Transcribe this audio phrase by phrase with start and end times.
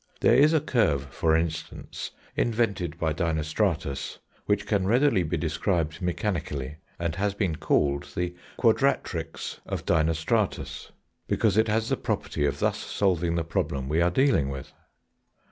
[0.21, 6.77] There is a curve, for instance, invented by Dinostratus, which can readily be described mechanically,
[6.97, 10.89] and has been called the quadratrix of Dinostratus,
[11.27, 14.73] because it has the property of thus solving the problem we are dealing with.